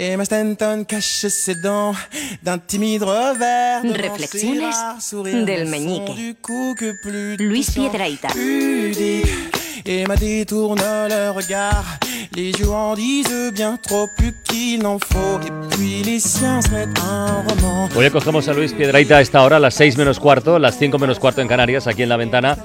Et 0.00 0.16
ma 0.16 0.24
Stanton 0.24 0.84
cache 0.86 1.26
ses 1.26 1.56
dents 1.56 1.92
d'un 2.44 2.58
timide 2.58 3.02
revers. 3.02 3.82
Reflexiones 3.82 5.44
del 5.44 5.66
meñique. 5.66 6.14
du 6.14 6.36
coup 6.36 6.76
que 6.78 6.92
plus 7.02 7.36
Luis 7.36 7.66
pudiques. 8.32 9.26
Et 9.84 10.06
ma 10.06 10.14
détourne 10.14 10.78
le 10.78 11.30
regard. 11.30 11.98
Les 12.38 12.52
yeux 12.52 12.70
en 12.70 12.94
disent 12.94 13.50
bien 13.52 13.76
trop 13.82 14.06
plus 14.16 14.32
qu'il 14.44 14.78
n'en 14.80 15.00
faut. 15.00 15.40
Et 15.44 15.50
puis 15.74 16.04
les 16.04 16.20
siens 16.20 16.62
se 16.62 16.70
mettent 16.70 16.96
un 17.00 17.42
roman. 17.48 17.88
Hoy 17.96 18.04
acogemos 18.06 18.46
a 18.46 18.52
Luis 18.52 18.72
Piedraita 18.72 19.16
a 19.16 19.20
esta 19.20 19.42
hora, 19.42 19.56
a 19.56 19.58
las 19.58 19.74
6 19.74 19.96
menos 19.96 20.20
cuarto, 20.20 20.56
las 20.60 20.78
5 20.78 21.00
menos 21.00 21.18
cuarto 21.18 21.40
en 21.40 21.48
Canarias, 21.48 21.88
aquí 21.88 22.04
en 22.04 22.08
la 22.08 22.16
ventana, 22.16 22.56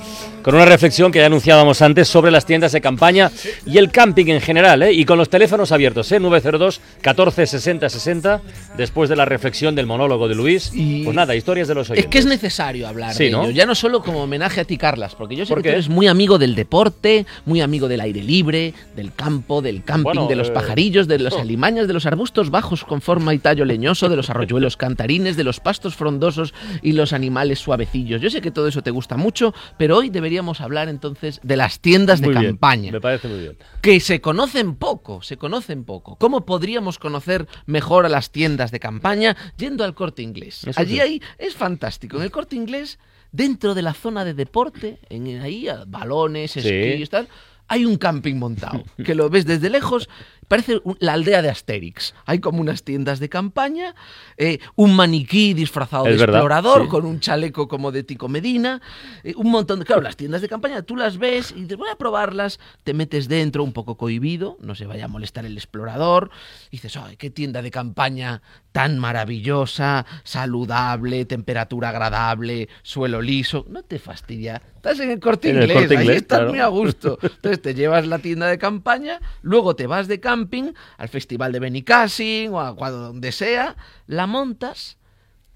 con 0.44 0.54
una 0.54 0.66
reflexión 0.66 1.12
que 1.12 1.18
ya 1.20 1.26
anunciábamos 1.26 1.82
antes 1.82 2.08
sobre 2.08 2.30
las 2.30 2.46
tiendas 2.46 2.72
de 2.74 2.82
campaña 2.82 3.32
y 3.66 3.80
el 3.80 3.90
camping 3.90 4.28
en 4.28 4.42
general, 4.42 4.84
¿eh? 4.84 4.94
y 4.94 5.06
con 5.06 5.18
los 5.18 5.30
teléfonos 5.30 5.72
abiertos, 5.72 6.12
¿eh? 6.12 6.20
902 6.20 6.80
14 7.02 7.48
60 7.48 7.90
60, 7.90 8.42
después 8.78 9.10
de 9.10 9.16
la 9.16 9.26
reflexión 9.26 9.74
del 9.74 9.88
monólogo 9.88 10.28
de 10.28 10.36
Luis. 10.36 10.70
Y- 10.76 11.04
Pues 11.04 11.16
nada, 11.16 11.36
historias 11.36 11.68
de 11.68 11.74
los 11.74 11.90
oyentes. 11.90 12.06
Es 12.06 12.12
que 12.12 12.20
es 12.20 12.26
necesario 12.28 12.88
hablar 12.88 13.16
Sí, 13.16 13.24
de 13.26 13.32
¿no? 13.32 13.44
ello, 13.46 13.52
ya 13.52 13.66
no 13.66 13.74
solo 13.74 14.04
como 14.04 14.22
homenaje 14.22 14.62
a 14.62 14.66
ti, 14.66 14.78
Carlas, 14.78 15.16
porque 15.16 15.36
yo 15.36 15.46
sé 15.48 15.50
¿Por 15.52 15.64
que 15.64 15.70
tú 15.70 15.74
eres 15.74 15.90
muy 15.90 16.06
amigo 16.06 16.38
del 16.38 16.54
deporte, 16.54 17.26
muy 17.46 17.62
amigo 17.62 17.88
del 17.88 18.02
aire 18.02 18.22
libre, 18.22 18.76
del 18.96 19.14
campo, 19.16 19.63
del 19.64 19.84
camping, 19.84 20.04
Bueno, 20.04 20.28
de 20.28 20.36
los 20.36 20.50
eh, 20.50 20.52
pajarillos, 20.52 21.08
de 21.08 21.16
oh. 21.28 21.40
alimañas, 21.40 21.88
de 21.88 21.94
los 21.94 22.06
arbustos 22.06 22.50
bajos 22.52 22.84
con 22.84 23.02
forma 23.02 23.34
y 23.34 23.40
tallo 23.40 23.66
leñoso, 23.66 24.10
de 24.10 24.16
los 24.16 24.30
arroyuelos 24.30 24.78
cantarines, 24.78 25.36
de 25.38 25.44
los 25.44 25.60
pastos 25.60 25.96
frondosos 25.96 26.54
y 26.82 26.92
los 26.92 27.14
animales 27.14 27.60
suavecillos. 27.60 28.22
Yo 28.22 28.30
sé 28.30 28.42
que 28.42 28.52
todo 28.52 28.68
eso 28.68 28.84
te 28.84 28.92
gusta 28.92 29.18
mucho, 29.18 29.54
pero 29.78 29.98
hoy 29.98 30.10
deberíamos 30.10 30.62
hablar 30.62 30.90
entonces 30.90 31.40
de 31.44 31.58
las 31.58 31.80
tiendas 31.80 32.22
de 32.22 32.30
bien, 32.30 32.44
campaña 32.44 32.92
Me 32.92 33.02
parece 33.02 33.28
muy 33.28 33.40
bien. 33.40 33.58
que 33.82 34.00
se 34.00 34.22
conocen 34.22 34.76
poco, 34.76 35.22
se 35.22 35.38
conocen 35.38 35.84
poco. 35.86 36.16
¿Cómo 36.18 36.46
podríamos 36.46 37.00
conocer 37.00 37.48
mejor 37.66 38.06
a 38.06 38.10
las 38.10 38.32
tiendas 38.32 38.72
de 38.72 38.80
campaña 38.80 39.36
yendo 39.58 39.84
al 39.84 39.96
corte 39.96 40.22
inglés? 40.22 40.66
Eso 40.68 40.80
Allí 40.80 40.96
sí. 40.96 41.00
ahí 41.00 41.22
es 41.38 41.56
fantástico. 41.56 42.18
En 42.18 42.24
el 42.24 42.32
corte 42.32 42.56
inglés, 42.56 43.00
dentro 43.32 43.74
de 43.74 43.82
la 43.82 43.94
zona 43.94 44.26
de 44.26 44.34
deporte, 44.34 45.00
en 45.10 45.42
ahí 45.42 45.68
balones, 45.88 46.52
Sí. 46.52 46.60
esquís, 46.60 47.10
tal, 47.10 47.28
hay 47.74 47.86
un 47.86 47.98
camping 47.98 48.36
montado 48.36 48.84
que 49.04 49.16
lo 49.16 49.30
ves 49.32 49.48
desde 49.48 49.72
lejos. 49.72 50.08
Parece 50.48 50.82
la 51.00 51.14
aldea 51.14 51.42
de 51.42 51.50
Asterix. 51.50 52.14
Hay 52.26 52.40
como 52.40 52.62
unas 52.62 52.84
tiendas 52.84 53.20
de 53.20 53.30
campaña, 53.30 53.96
eh, 54.38 54.60
un 54.76 54.96
maniquí 54.96 55.54
disfrazado 55.54 56.06
Es 56.06 56.14
de 56.14 56.18
verdad, 56.18 56.38
explorador 56.40 56.84
sí. 56.84 56.88
con 56.90 57.06
un 57.06 57.20
chaleco 57.20 57.68
como 57.68 57.92
de 57.92 58.04
Tico 58.04 58.28
Medina, 58.28 58.82
eh, 59.24 59.34
un 59.36 59.52
montón 59.52 59.80
de... 59.80 59.86
Claro, 59.86 60.02
las 60.02 60.16
tiendas 60.16 60.42
de 60.42 60.50
campaña, 60.50 60.82
tú 60.82 60.96
las 60.96 61.18
ves 61.18 61.54
y 61.56 61.62
dices, 61.62 61.78
voy 61.78 61.90
a 61.90 61.96
probarlas, 61.96 62.60
te 62.84 62.94
metes 62.94 63.28
dentro 63.28 63.64
un 63.64 63.74
poco 63.74 63.98
cohibido, 63.98 64.58
no 64.62 64.76
se 64.76 64.86
vaya 64.86 65.06
a 65.06 65.08
molestar 65.08 65.46
el 65.46 65.58
explorador, 65.58 66.30
y 66.70 66.78
dices, 66.78 66.98
ay, 66.98 67.18
qué 67.18 67.30
tienda 67.30 67.62
de 67.62 67.72
campaña 67.72 68.42
tan 68.72 69.00
maravillosa, 69.00 70.06
saludable, 70.24 71.26
temperatura 71.26 71.90
agradable, 71.90 72.70
suelo 72.82 73.22
liso, 73.22 73.66
no 73.70 73.84
te 73.84 74.00
fastidia. 74.00 74.62
Estás 74.76 75.00
en 75.00 75.12
el 75.12 75.20
corte 75.20 75.50
En 75.50 75.58
el 75.58 75.64
inglés, 75.64 75.78
Corte 75.78 75.96
ahí 75.96 76.04
Inglés, 76.04 76.22
estás 76.24 76.40
claro. 76.40 76.52
muy 76.52 76.60
a 76.60 76.68
gusto. 76.68 77.18
Entonces 77.22 77.62
te 77.62 77.74
llevas 77.74 78.06
la 78.08 78.20
tienda 78.20 78.48
de 78.48 78.58
campaña, 78.58 79.22
luego 79.42 79.76
te 79.76 79.88
vas 79.88 80.08
de 80.08 80.20
camping 80.34 80.74
al 80.98 81.10
festival 81.10 81.52
de 81.52 81.60
Benicassin 81.60 82.52
o 82.54 82.60
a 82.60 82.76
cuando 82.76 82.98
donde 83.00 83.32
sea, 83.32 83.76
la 84.08 84.26
montas 84.28 84.98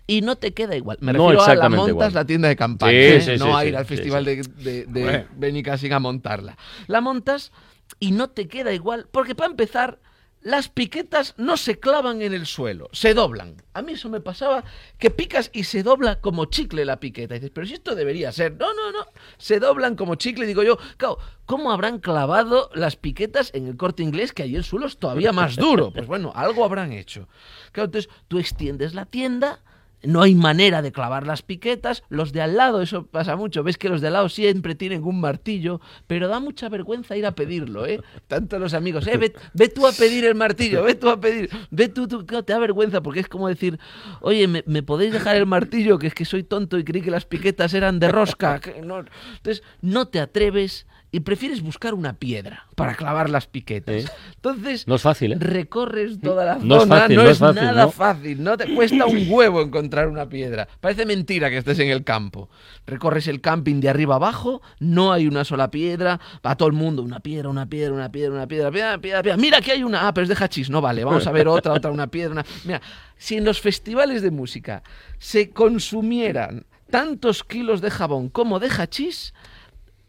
y 0.05 0.21
no 0.21 0.35
te 0.37 0.53
queda 0.53 0.75
igual. 0.75 0.97
Me 1.01 1.11
No 1.13 1.29
refiero 1.31 1.43
a 1.43 1.55
la 1.55 1.69
montas 1.69 1.89
igual. 1.89 2.13
la 2.13 2.25
tienda 2.25 2.47
de 2.47 2.55
campaña, 2.55 2.91
Sí, 2.91 2.97
¿eh? 2.97 3.21
sí, 3.21 3.31
no 3.39 3.45
sí, 3.47 3.51
a 3.55 3.65
ir 3.65 3.75
al 3.75 3.85
festival 3.85 4.23
de, 4.25 4.35
de, 4.43 4.85
de 4.85 5.25
Benicassin 5.35 5.93
a 5.93 5.99
montarla. 5.99 6.57
La 6.87 7.01
montas 7.01 7.51
y 7.99 8.11
no 8.11 8.29
te 8.29 8.47
queda 8.47 8.71
igual, 8.73 9.07
porque 9.11 9.35
para 9.35 9.49
empezar, 9.49 9.99
las 10.41 10.69
piquetas 10.69 11.33
no 11.37 11.57
se 11.57 11.79
clavan 11.79 12.21
en 12.21 12.33
el 12.33 12.45
suelo, 12.45 12.89
se 12.93 13.13
doblan. 13.13 13.61
A 13.73 13.81
mí 13.81 13.93
eso 13.93 14.09
me 14.09 14.21
pasaba, 14.21 14.63
que 14.97 15.09
picas 15.09 15.49
y 15.53 15.65
se 15.65 15.83
dobla 15.83 16.21
como 16.21 16.45
chicle 16.45 16.85
la 16.85 16.99
piqueta. 16.99 17.35
Y 17.35 17.39
dices, 17.39 17.51
pero 17.53 17.67
si 17.67 17.73
esto 17.73 17.95
debería 17.95 18.31
ser. 18.31 18.53
No, 18.53 18.73
no, 18.73 18.91
no. 18.91 19.05
Se 19.37 19.59
doblan 19.59 19.95
como 19.95 20.15
chicle. 20.15 20.45
Digo 20.45 20.63
yo, 20.63 20.77
claro, 20.97 21.17
¿cómo 21.45 21.71
habrán 21.71 21.99
clavado 21.99 22.69
las 22.73 22.95
piquetas 22.95 23.51
en 23.53 23.67
el 23.67 23.77
corte 23.77 24.03
inglés 24.03 24.31
que 24.31 24.43
ahí 24.43 24.55
el 24.55 24.63
suelo 24.63 24.85
es 24.85 24.97
todavía 24.97 25.31
más 25.31 25.55
duro? 25.55 25.91
Pues 25.91 26.07
bueno, 26.07 26.31
algo 26.35 26.63
habrán 26.63 26.93
hecho. 26.93 27.27
Claro, 27.71 27.85
entonces 27.85 28.11
tú 28.27 28.39
extiendes 28.39 28.93
la 28.93 29.05
tienda. 29.05 29.59
No 30.03 30.21
hay 30.21 30.35
manera 30.35 30.81
de 30.81 30.91
clavar 30.91 31.25
las 31.25 31.41
piquetas. 31.41 32.03
Los 32.09 32.31
de 32.31 32.41
al 32.41 32.55
lado, 32.55 32.81
eso 32.81 33.07
pasa 33.07 33.35
mucho. 33.35 33.63
Ves 33.63 33.77
que 33.77 33.89
los 33.89 34.01
de 34.01 34.07
al 34.07 34.13
lado 34.13 34.29
siempre 34.29 34.75
tienen 34.75 35.03
un 35.03 35.19
martillo, 35.19 35.81
pero 36.05 36.27
da 36.27 36.39
mucha 36.39 36.69
vergüenza 36.69 37.17
ir 37.17 37.25
a 37.25 37.33
pedirlo, 37.33 37.85
¿eh? 37.85 38.01
Tanto 38.27 38.59
los 38.59 38.73
amigos, 38.73 39.07
eh, 39.07 39.17
ve, 39.53 39.69
tú 39.69 39.87
a 39.87 39.91
pedir 39.91 40.25
el 40.25 40.35
martillo, 40.35 40.83
ve 40.83 40.95
tú 40.95 41.09
a 41.09 41.19
pedir, 41.19 41.49
ve 41.71 41.89
tú, 41.89 42.07
tú, 42.07 42.23
te 42.23 42.53
da 42.53 42.59
vergüenza 42.59 43.01
porque 43.01 43.21
es 43.21 43.27
como 43.27 43.47
decir, 43.47 43.79
oye, 44.21 44.47
¿me, 44.47 44.83
podéis 44.83 45.13
dejar 45.13 45.35
el 45.35 45.45
martillo? 45.45 45.97
Que 45.97 46.07
es 46.07 46.13
que 46.13 46.25
soy 46.25 46.43
tonto 46.43 46.77
y 46.77 46.83
creí 46.83 47.01
que 47.01 47.11
las 47.11 47.25
piquetas 47.25 47.73
eran 47.73 47.99
de 47.99 48.09
rosca. 48.09 48.59
que 48.61 48.81
no". 48.81 48.99
Entonces, 48.99 49.63
no 49.81 50.07
te 50.07 50.19
atreves 50.19 50.85
y 51.11 51.21
prefieres 51.21 51.61
buscar 51.61 51.93
una 51.93 52.13
piedra 52.13 52.67
para 52.75 52.95
clavar 52.95 53.29
las 53.29 53.47
piquetas. 53.47 54.05
¿Eh? 54.05 54.11
Entonces, 54.35 54.87
No 54.87 54.95
es 54.95 55.01
fácil, 55.01 55.33
¿eh? 55.33 55.37
recorres 55.39 56.19
toda 56.19 56.43
la 56.43 56.55
No 56.55 56.75
es 56.75 56.81
zona, 56.83 56.99
fácil, 56.99 57.15
no, 57.15 57.23
no 57.23 57.29
es, 57.29 57.33
es 57.33 57.39
fácil, 57.39 57.61
nada 57.63 57.85
¿no? 57.85 57.91
fácil, 57.91 58.43
no 58.43 58.57
te 58.57 58.75
cuesta 58.75 59.05
un 59.05 59.25
huevo 59.29 59.61
encontrar 59.61 60.09
una 60.09 60.27
piedra. 60.27 60.67
Parece 60.81 61.05
mentira 61.05 61.49
que 61.49 61.57
estés 61.57 61.79
en 61.79 61.89
el 61.89 62.03
campo. 62.03 62.49
Recorres 62.85 63.27
el 63.27 63.41
camping 63.41 63.79
de 63.79 63.89
arriba 63.89 64.15
abajo, 64.15 64.61
no 64.79 65.13
hay 65.13 65.27
una 65.27 65.45
sola 65.45 65.71
piedra, 65.71 66.19
va 66.45 66.55
todo 66.55 66.67
el 66.67 66.75
mundo, 66.75 67.03
una 67.03 67.21
piedra, 67.21 67.49
una 67.49 67.67
piedra, 67.67 67.93
una 67.93 68.11
piedra, 68.11 68.33
una 68.33 68.47
piedra, 68.47 68.71
piedra, 68.71 68.97
piedra, 68.99 69.23
piedra. 69.23 69.37
Mira 69.37 69.61
que 69.61 69.71
hay 69.71 69.83
una, 69.83 70.07
ah, 70.07 70.13
pero 70.13 70.23
es 70.23 70.29
de 70.29 70.35
hachís, 70.35 70.69
no 70.69 70.81
vale, 70.81 71.03
vamos 71.05 71.25
a 71.25 71.31
ver 71.31 71.47
otra, 71.47 71.73
otra, 71.73 71.89
una 71.91 72.07
piedra, 72.07 72.31
una... 72.33 72.45
Mira, 72.65 72.81
si 73.17 73.37
en 73.37 73.45
los 73.45 73.61
festivales 73.61 74.21
de 74.21 74.31
música 74.31 74.83
se 75.17 75.49
consumieran 75.51 76.65
tantos 76.89 77.43
kilos 77.43 77.81
de 77.81 77.91
jabón 77.91 78.29
como 78.29 78.59
de 78.59 78.69
hachís, 78.69 79.33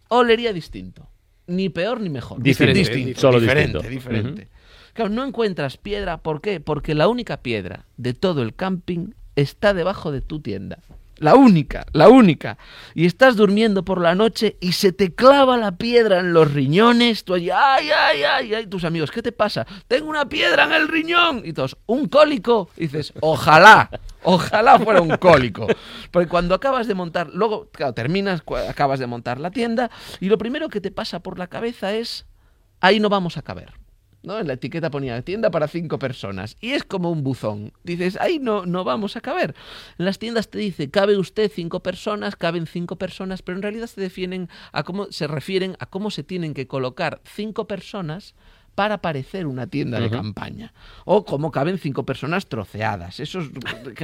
olería 0.08 0.52
distinto. 0.52 1.08
Ni 1.46 1.68
peor 1.68 2.00
ni 2.00 2.10
mejor. 2.10 2.42
Diferente, 2.42 2.78
distinto, 2.80 3.20
solo 3.20 3.40
diferente, 3.40 3.78
distinto. 3.78 3.88
diferente. 3.88 4.48
Claro, 4.92 5.10
no 5.10 5.24
encuentras 5.24 5.76
piedra. 5.76 6.18
¿Por 6.18 6.40
qué? 6.40 6.60
Porque 6.60 6.94
la 6.94 7.08
única 7.08 7.38
piedra 7.38 7.86
de 7.96 8.14
todo 8.14 8.42
el 8.42 8.54
camping 8.54 9.12
está 9.36 9.72
debajo 9.72 10.12
de 10.12 10.20
tu 10.20 10.40
tienda. 10.40 10.78
La 11.18 11.34
única, 11.34 11.84
la 11.92 12.08
única. 12.08 12.58
Y 12.94 13.06
estás 13.06 13.36
durmiendo 13.36 13.84
por 13.84 14.00
la 14.00 14.14
noche 14.14 14.56
y 14.60 14.72
se 14.72 14.92
te 14.92 15.14
clava 15.14 15.56
la 15.56 15.76
piedra 15.76 16.20
en 16.20 16.32
los 16.32 16.52
riñones. 16.52 17.24
Tú 17.24 17.34
allí, 17.34 17.50
ay, 17.50 17.90
ay, 17.90 18.22
ay, 18.22 18.54
ay. 18.54 18.66
Tus 18.66 18.84
amigos, 18.84 19.10
¿qué 19.10 19.20
te 19.20 19.32
pasa? 19.32 19.66
Tengo 19.88 20.08
una 20.08 20.28
piedra 20.28 20.64
en 20.64 20.72
el 20.72 20.86
riñón. 20.86 21.42
Y 21.44 21.52
todos, 21.52 21.76
¿un 21.86 22.06
cólico? 22.06 22.70
Y 22.76 22.82
dices, 22.82 23.12
ojalá, 23.20 23.90
ojalá 24.22 24.78
fuera 24.78 25.00
un 25.00 25.16
cólico. 25.16 25.66
Porque 26.12 26.28
cuando 26.28 26.54
acabas 26.54 26.86
de 26.86 26.94
montar, 26.94 27.30
luego, 27.32 27.68
claro, 27.72 27.94
terminas, 27.94 28.42
acabas 28.68 29.00
de 29.00 29.08
montar 29.08 29.40
la 29.40 29.50
tienda 29.50 29.90
y 30.20 30.28
lo 30.28 30.38
primero 30.38 30.68
que 30.68 30.80
te 30.80 30.92
pasa 30.92 31.20
por 31.20 31.38
la 31.38 31.48
cabeza 31.48 31.94
es, 31.94 32.26
ahí 32.80 33.00
no 33.00 33.08
vamos 33.08 33.36
a 33.36 33.42
caber. 33.42 33.72
¿No? 34.22 34.38
En 34.38 34.46
la 34.46 34.54
etiqueta 34.54 34.90
ponía 34.90 35.22
tienda 35.22 35.50
para 35.50 35.68
cinco 35.68 35.98
personas. 35.98 36.56
Y 36.60 36.70
es 36.72 36.84
como 36.84 37.10
un 37.10 37.22
buzón. 37.22 37.72
Dices, 37.84 38.18
ahí 38.20 38.38
no, 38.38 38.66
no 38.66 38.84
vamos 38.84 39.16
a 39.16 39.20
caber. 39.20 39.54
En 39.98 40.04
las 40.04 40.18
tiendas 40.18 40.48
te 40.48 40.58
dice, 40.58 40.90
cabe 40.90 41.16
usted 41.16 41.50
cinco 41.54 41.80
personas, 41.80 42.36
caben 42.36 42.66
cinco 42.66 42.96
personas, 42.96 43.42
pero 43.42 43.56
en 43.56 43.62
realidad 43.62 43.86
se 43.86 44.00
definen 44.00 44.48
a 44.72 44.82
cómo, 44.82 45.06
se 45.10 45.26
refieren 45.26 45.76
a 45.78 45.86
cómo 45.86 46.10
se 46.10 46.24
tienen 46.24 46.54
que 46.54 46.66
colocar 46.66 47.20
cinco 47.24 47.66
personas 47.66 48.34
para 48.78 48.98
parecer 48.98 49.48
una 49.48 49.66
tienda 49.66 49.98
de 49.98 50.06
Ujú. 50.06 50.14
campaña. 50.14 50.72
O 51.04 51.24
cómo 51.24 51.50
caben 51.50 51.78
cinco 51.78 52.04
personas 52.06 52.46
troceadas. 52.46 53.18
Eso 53.18 53.40
es, 53.40 53.48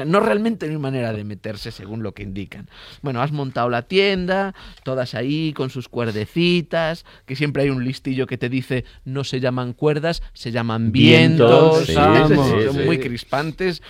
no 0.05 0.19
realmente 0.19 0.67
no 0.67 0.73
hay 0.73 0.79
manera 0.79 1.12
de 1.12 1.23
meterse 1.23 1.71
según 1.71 2.03
lo 2.03 2.12
que 2.12 2.25
indican. 2.25 2.69
Bueno, 3.01 3.23
has 3.23 3.31
montado 3.31 3.69
la 3.71 3.83
tienda, 3.83 4.53
todas 4.83 5.15
ahí 5.15 5.53
con 5.53 5.71
sus 5.71 5.89
cuerdecitas, 5.89 7.05
que 7.25 7.37
siempre 7.37 7.63
hay 7.63 7.71
un 7.71 7.84
listillo 7.84 8.27
que 8.27 8.37
te 8.37 8.49
dice 8.49 8.84
no 9.05 9.23
se 9.23 9.39
llaman 9.39 9.75
cuerdas, 9.75 10.25
se 10.33 10.51
llaman 10.51 10.91
vientos. 10.91 11.87
Vientos, 11.87 11.87
sí, 11.87 11.95
sí, 12.34 12.65
son 12.66 12.75
sí. 12.75 12.83
muy 12.84 12.98
crispantes. 12.98 13.81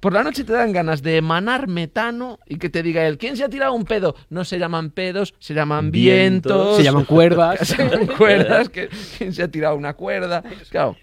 Por 0.00 0.12
la 0.12 0.24
noche 0.24 0.42
te 0.42 0.54
dan 0.54 0.72
ganas 0.72 1.02
de 1.02 1.18
emanar 1.18 1.68
metano 1.68 2.40
y 2.48 2.56
que 2.56 2.68
te 2.68 2.82
diga 2.82 3.06
él, 3.06 3.16
¿quién 3.16 3.36
se 3.36 3.44
ha 3.44 3.48
tirado 3.48 3.74
un 3.74 3.84
pedo? 3.84 4.16
No 4.28 4.44
se 4.44 4.58
llaman 4.58 4.90
pedos, 4.90 5.34
se 5.38 5.54
llaman 5.54 5.92
Vientos. 5.92 6.52
vientos. 6.52 6.76
Se 6.78 6.82
llaman 6.82 7.04
cuerdas. 7.04 7.60
Se 7.68 7.76
llaman 7.76 8.08
cuerdas, 8.08 8.68
que 8.70 8.88
quién 9.18 9.32
se 9.32 9.42
ha 9.44 9.48
tirado 9.48 9.76
una 9.76 9.94
cuerda. 9.94 10.31
Claro. 10.70 10.96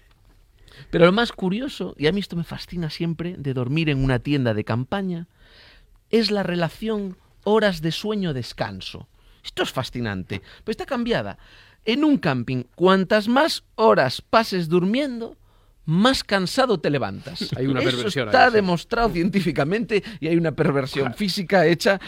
Pero 0.90 1.06
lo 1.06 1.12
más 1.12 1.32
curioso, 1.32 1.94
y 1.98 2.06
a 2.06 2.12
mí 2.12 2.20
esto 2.20 2.36
me 2.36 2.44
fascina 2.44 2.90
siempre, 2.90 3.34
de 3.38 3.54
dormir 3.54 3.90
en 3.90 4.02
una 4.02 4.18
tienda 4.18 4.54
de 4.54 4.64
campaña, 4.64 5.28
es 6.10 6.30
la 6.30 6.42
relación 6.42 7.16
horas 7.44 7.80
de 7.80 7.92
sueño-descanso. 7.92 9.08
Esto 9.44 9.62
es 9.62 9.72
fascinante, 9.72 10.42
pero 10.64 10.72
está 10.72 10.86
cambiada. 10.86 11.38
En 11.84 12.04
un 12.04 12.18
camping, 12.18 12.64
cuantas 12.74 13.28
más 13.28 13.64
horas 13.74 14.20
pases 14.20 14.68
durmiendo, 14.68 15.36
más 15.90 16.22
cansado 16.22 16.78
te 16.78 16.88
levantas. 16.88 17.50
Hay 17.56 17.66
una 17.66 17.80
Eso 17.80 17.90
perversión 17.90 18.28
ahí, 18.28 18.32
está 18.32 18.48
sí. 18.48 18.54
demostrado 18.54 19.10
científicamente 19.10 20.04
y 20.20 20.28
hay 20.28 20.36
una 20.36 20.52
perversión 20.52 21.14
física 21.14 21.66
hecha. 21.66 22.00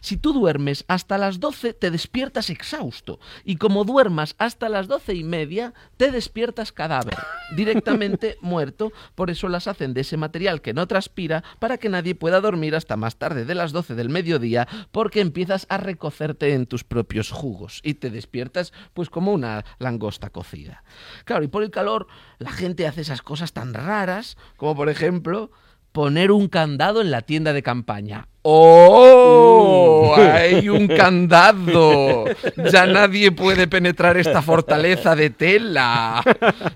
Si 0.00 0.16
tú 0.16 0.32
duermes 0.32 0.84
hasta 0.88 1.16
las 1.16 1.38
12, 1.38 1.74
te 1.74 1.92
despiertas 1.92 2.50
exhausto. 2.50 3.20
Y 3.44 3.56
como 3.56 3.84
duermas 3.84 4.34
hasta 4.38 4.68
las 4.68 4.88
doce 4.88 5.14
y 5.14 5.22
media, 5.22 5.74
te 5.96 6.10
despiertas 6.10 6.72
cadáver, 6.72 7.16
directamente 7.54 8.36
muerto. 8.40 8.92
Por 9.14 9.30
eso 9.30 9.48
las 9.48 9.68
hacen 9.68 9.94
de 9.94 10.00
ese 10.00 10.16
material 10.16 10.60
que 10.60 10.74
no 10.74 10.88
transpira 10.88 11.44
para 11.60 11.78
que 11.78 11.88
nadie 11.88 12.16
pueda 12.16 12.40
dormir 12.40 12.74
hasta 12.74 12.96
más 12.96 13.16
tarde 13.16 13.44
de 13.44 13.54
las 13.54 13.70
12 13.70 13.94
del 13.94 14.08
mediodía, 14.08 14.66
porque 14.90 15.20
empiezas 15.20 15.66
a 15.68 15.76
recocerte 15.76 16.52
en 16.52 16.66
tus 16.66 16.82
propios 16.82 17.30
jugos 17.30 17.80
y 17.84 17.94
te 17.94 18.10
despiertas 18.10 18.72
pues 18.92 19.08
como 19.08 19.32
una 19.32 19.64
langosta 19.78 20.30
cocida. 20.30 20.82
Claro, 21.24 21.44
y 21.44 21.48
por 21.48 21.62
el 21.62 21.70
calor 21.70 22.08
la 22.38 22.50
gente 22.50 22.71
hace 22.86 23.02
esas 23.02 23.22
cosas 23.22 23.52
tan 23.52 23.74
raras, 23.74 24.36
como 24.56 24.74
por 24.74 24.88
ejemplo 24.88 25.50
poner 25.92 26.32
un 26.32 26.48
candado 26.48 27.00
en 27.00 27.10
la 27.10 27.22
tienda 27.22 27.52
de 27.52 27.62
campaña. 27.62 28.28
¡Oh! 28.44 30.16
¡Hay 30.18 30.68
un 30.68 30.88
candado! 30.96 32.24
Ya 32.72 32.86
nadie 32.86 33.30
puede 33.30 33.68
penetrar 33.68 34.16
esta 34.16 34.42
fortaleza 34.42 35.14
de 35.14 35.30
tela. 35.30 36.22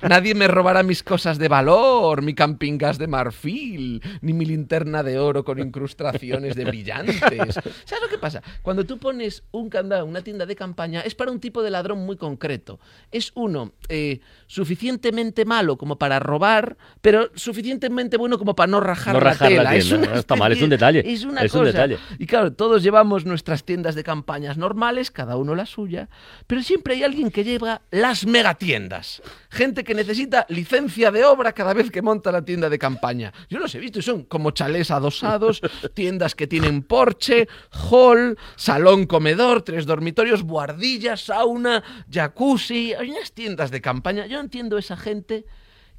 Nadie 0.08 0.36
me 0.36 0.46
robará 0.46 0.84
mis 0.84 1.02
cosas 1.02 1.38
de 1.38 1.48
valor, 1.48 2.22
mi 2.22 2.34
camping 2.34 2.78
gas 2.78 2.98
de 2.98 3.08
marfil, 3.08 4.00
ni 4.20 4.32
mi 4.32 4.44
linterna 4.44 5.02
de 5.02 5.18
oro 5.18 5.44
con 5.44 5.58
incrustaciones 5.58 6.54
de 6.54 6.64
brillantes. 6.64 7.16
¿Sabes 7.20 8.02
lo 8.02 8.08
que 8.08 8.18
pasa? 8.18 8.42
Cuando 8.62 8.84
tú 8.84 8.98
pones 8.98 9.42
un 9.50 9.68
candado 9.68 10.04
en 10.04 10.10
una 10.10 10.20
tienda 10.20 10.46
de 10.46 10.54
campaña, 10.54 11.00
es 11.00 11.16
para 11.16 11.32
un 11.32 11.40
tipo 11.40 11.64
de 11.64 11.70
ladrón 11.70 12.06
muy 12.06 12.16
concreto. 12.16 12.78
Es 13.10 13.32
uno 13.34 13.72
eh, 13.88 14.20
suficientemente 14.46 15.44
malo 15.44 15.76
como 15.76 15.98
para 15.98 16.20
robar, 16.20 16.76
pero 17.00 17.30
suficientemente 17.34 18.16
bueno 18.16 18.38
como 18.38 18.54
para 18.54 18.70
no 18.70 18.80
rajar, 18.80 19.14
No 19.14 19.20
la 19.20 19.30
rajar 19.30 19.50
la 19.50 19.58
tela. 19.58 19.74
Es 19.74 19.86
tienda, 19.86 20.06
una 20.06 20.14
no 20.14 20.20
está 20.20 20.36
mal, 20.36 20.52
es 20.52 20.62
un 20.62 20.70
detalle, 20.70 21.02
Es 21.04 21.24
una 21.24 21.42
es 21.42 21.55
un. 21.60 21.96
Y 22.18 22.26
claro, 22.26 22.52
todos 22.52 22.82
llevamos 22.82 23.24
nuestras 23.24 23.64
tiendas 23.64 23.94
de 23.94 24.04
campañas 24.04 24.56
normales, 24.56 25.10
cada 25.10 25.36
uno 25.36 25.54
la 25.54 25.66
suya, 25.66 26.08
pero 26.46 26.62
siempre 26.62 26.94
hay 26.94 27.02
alguien 27.02 27.30
que 27.30 27.44
lleva 27.44 27.82
las 27.90 28.26
megatiendas. 28.26 29.22
Gente 29.50 29.84
que 29.84 29.94
necesita 29.94 30.46
licencia 30.48 31.10
de 31.10 31.24
obra 31.24 31.52
cada 31.52 31.74
vez 31.74 31.90
que 31.90 32.02
monta 32.02 32.32
la 32.32 32.44
tienda 32.44 32.68
de 32.68 32.78
campaña. 32.78 33.32
Yo 33.48 33.58
los 33.58 33.74
he 33.74 33.78
visto 33.78 33.98
y 33.98 34.02
son 34.02 34.24
como 34.24 34.50
chalés 34.50 34.90
adosados, 34.90 35.60
tiendas 35.94 36.34
que 36.34 36.46
tienen 36.46 36.82
porche, 36.82 37.48
hall, 37.90 38.38
salón 38.56 39.06
comedor, 39.06 39.62
tres 39.62 39.86
dormitorios, 39.86 40.42
buhardilla, 40.42 41.16
sauna, 41.16 41.82
jacuzzi. 42.10 42.94
Hay 42.94 43.10
unas 43.10 43.32
tiendas 43.32 43.70
de 43.70 43.80
campaña. 43.80 44.26
Yo 44.26 44.40
entiendo 44.40 44.78
esa 44.78 44.96
gente 44.96 45.44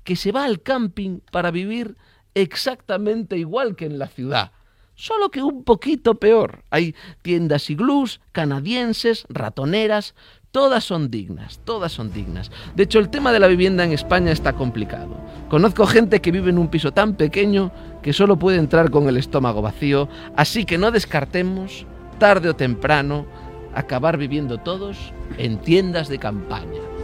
que 0.04 0.16
se 0.16 0.32
va 0.32 0.46
al 0.46 0.62
camping 0.62 1.20
para 1.32 1.52
vivir 1.52 1.98
exactamente 2.34 3.38
igual 3.38 3.76
que 3.76 3.86
en 3.86 4.00
la 4.00 4.08
ciudad. 4.08 4.52
Solo 4.98 5.30
que 5.30 5.44
un 5.44 5.64
poquito 5.64 6.16
peor. 6.16 6.64
Hay 6.72 6.96
tiendas 7.22 7.70
iglús, 7.70 8.20
canadienses, 8.32 9.28
ratoneras, 9.30 10.16
todas 10.50 10.84
son 10.84 11.12
dignas, 11.12 11.62
todas 11.64 11.92
son 11.92 12.12
dignas. 12.12 12.50
De 12.76 12.84
hecho, 12.84 12.98
el 12.98 13.10
tema 13.10 13.32
de 13.32 13.40
la 13.40 13.46
vivienda 13.46 13.84
en 13.84 13.94
España 13.94 14.32
está 14.32 14.54
complicado. 14.54 15.16
Conozco 15.50 15.86
gente 15.86 16.20
que 16.20 16.32
vive 16.32 16.50
en 16.50 16.58
un 16.58 16.70
piso 16.70 16.94
tan 16.94 17.14
pequeño 17.14 17.72
que 18.02 18.12
solo 18.12 18.40
puede 18.40 18.58
entrar 18.58 18.90
con 18.90 19.08
el 19.08 19.18
estómago 19.18 19.62
vacío, 19.62 20.10
así 20.36 20.66
que 20.66 20.80
no 20.80 20.90
descartemos, 20.90 21.86
tarde 22.18 22.50
o 22.50 22.56
temprano, 22.56 23.28
acabar 23.76 24.18
viviendo 24.18 24.58
todos 24.58 25.14
en 25.38 25.60
tiendas 25.60 26.08
de 26.08 26.18
campaña. 26.18 26.97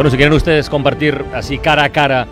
Bueno, 0.00 0.10
si 0.10 0.16
quieren 0.16 0.32
ustedes 0.32 0.70
compartir 0.70 1.26
así 1.34 1.58
cara 1.58 1.84
a 1.84 1.90
cara 1.90 2.26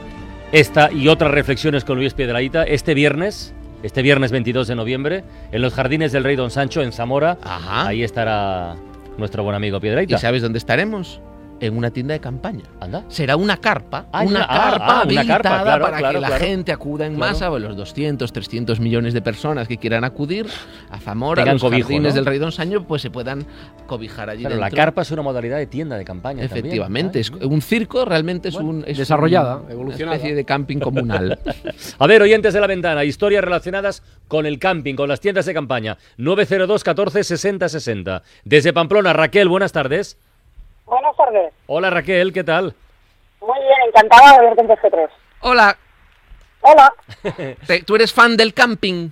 esta 0.53 0.91
y 0.91 1.09
otras 1.09 1.31
reflexiones 1.31 1.85
con 1.85 1.99
Luis 1.99 2.15
Piedraíta, 2.15 2.63
este 2.63 2.95
viernes, 2.95 3.53
este 3.83 4.01
viernes 4.01 4.33
22 4.33 4.69
de 4.69 4.75
noviembre, 4.75 5.23
en 5.53 5.61
los 5.61 5.75
jardines 5.75 6.11
del 6.11 6.25
Rey 6.25 6.35
Don 6.35 6.51
Sancho, 6.51 6.81
en 6.81 6.93
Zamora, 6.93 7.37
Ajá. 7.43 7.89
ahí 7.89 8.03
estará 8.03 8.75
nuestro 9.19 9.43
buen 9.43 9.55
amigo 9.55 9.77
¿Y 9.77 9.81
Piedraíta. 9.81 10.17
sabes 10.17 10.41
dónde 10.41 10.57
estaremos? 10.57 11.21
En 11.61 11.77
una 11.77 11.91
tienda 11.91 12.15
de 12.15 12.21
campaña. 12.21 12.63
Anda. 12.81 13.05
será 13.09 13.37
una 13.37 13.57
carpa, 13.57 14.07
Ah, 14.13 14.21
una 14.23 14.31
una- 14.31 14.45
ah, 14.45 14.47
carpa 14.71 14.85
ah, 14.87 14.91
una 14.93 15.01
habilitada 15.01 15.43
carpa, 15.43 15.63
claro, 15.63 15.85
para 15.85 15.99
claro, 15.99 16.15
que 16.15 16.21
la 16.21 16.27
claro. 16.29 16.45
gente 16.45 16.73
acuda 16.73 17.07
en 17.07 17.17
Claro. 17.17 17.33
masa, 17.33 17.51
o 17.51 17.59
los 17.59 17.77
200, 17.77 18.33
300 18.33 18.79
millones 18.81 19.13
de 19.13 19.23
personas 19.23 19.67
que 19.67 19.77
quieran 19.77 20.05
acudir 20.05 20.47
a 20.91 20.99
Zamora, 21.01 21.43
a 21.43 21.45
Tengan 21.45 21.55
los 21.57 21.63
cobijo, 21.63 21.89
jardines 21.89 22.13
¿no? 22.13 22.17
del 22.17 22.27
Rey 22.27 22.39
Don 22.39 22.53
Saño, 22.53 22.85
pues 22.87 23.03
se 23.03 23.11
puedan 23.11 23.45
cobijar 23.89 24.31
allí 24.31 24.43
Claro, 24.43 24.57
la 24.57 24.67
dentro. 24.67 24.77
carpa 24.77 25.03
es 25.03 25.11
una 25.11 25.23
modalidad 25.23 25.57
de 25.59 25.67
tienda 25.67 25.97
de 25.97 26.05
campaña. 26.05 26.43
también. 26.43 26.59
Efectivamente, 26.67 27.19
Ah, 27.19 27.21
es 27.23 27.31
un 27.31 27.61
circo 27.63 28.05
realmente 28.05 28.49
es 28.51 28.55
Bueno, 28.55 28.69
un 28.71 28.85
es 28.87 28.97
desarrollada, 28.99 29.57
un- 29.57 29.63
una 29.65 29.73
evolucionada. 29.73 30.17
especie 30.17 30.37
de 30.37 30.45
camping 30.45 30.79
comunal. 30.79 31.39
A 31.99 32.07
ver, 32.07 32.23
oyentes 32.23 32.55
de 32.55 32.61
la 32.61 32.67
ventana, 32.69 33.05
historias 33.05 33.43
relacionadas 33.43 34.03
con 34.29 34.47
el 34.47 34.59
camping, 34.61 34.95
con 34.95 35.09
las 35.09 35.21
tiendas 35.21 35.47
de 35.47 35.55
campaña. 35.55 35.99
902 36.19 36.85
14 36.85 37.25
60 37.25 37.69
60. 37.69 38.23
Desde 38.45 38.73
Pamplona, 38.73 39.13
Raquel, 39.13 39.49
buenas 39.49 39.73
tardes. 39.73 40.19
Buenas 40.89 41.17
tardes. 41.17 41.53
Hola 41.67 41.91
Raquel, 41.91 42.33
¿qué 42.33 42.45
tal? 42.45 42.75
Muy 43.41 43.59
bien, 43.61 43.79
encantada 43.89 44.39
de 44.39 44.47
verte 44.47 44.61
en 44.63 44.67
vosotros. 44.69 45.11
Hola, 45.41 45.77
Hola. 46.61 46.93
¿tú 47.87 47.95
eres 47.95 48.13
fan 48.13 48.37
del 48.37 48.53
camping? 48.53 49.11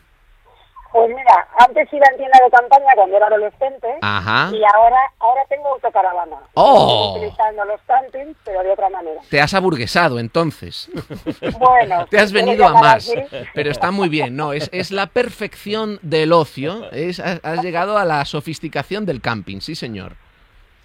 Pues 0.93 1.11
mira, 1.11 1.46
antes 1.58 1.93
iba 1.93 2.06
en 2.11 2.17
tienda 2.17 2.38
de 2.43 2.50
campaña 2.50 2.87
cuando 2.94 3.17
era 3.19 3.26
adolescente 3.26 3.87
Ajá. 4.00 4.50
y 4.50 4.62
ahora 4.75 4.96
ahora 5.20 5.43
tengo 5.49 5.69
autocaravana. 5.75 6.37
¡Oh! 6.55 7.12
Estoy 7.14 7.28
utilizando 7.28 7.64
los 7.67 7.81
campings, 7.82 8.37
pero 8.44 8.62
de 8.62 8.70
otra 8.73 8.88
manera. 8.88 9.20
Te 9.28 9.40
has 9.40 9.52
aburguesado 9.52 10.19
entonces. 10.19 10.88
Bueno. 11.58 12.06
Te 12.06 12.19
has 12.19 12.32
venido 12.32 12.67
a 12.67 12.73
más, 12.73 13.08
así. 13.08 13.14
pero 13.55 13.70
está 13.70 13.90
muy 13.90 14.08
bien, 14.08 14.37
no, 14.37 14.52
es, 14.52 14.70
es 14.73 14.90
la 14.90 15.06
perfección 15.06 15.99
del 16.02 16.32
ocio, 16.32 16.90
es, 16.93 17.20
has, 17.20 17.40
has 17.44 17.62
llegado 17.62 17.99
a 17.99 18.05
la 18.05 18.25
sofisticación 18.25 19.05
del 19.06 19.20
camping, 19.20 19.61
sí 19.61 19.75
señor. 19.75 20.14